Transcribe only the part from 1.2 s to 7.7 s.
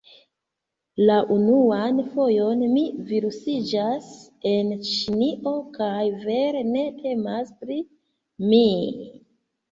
unuan fojon- mi virusiĝas en Ĉinio, kaj, vere ne temas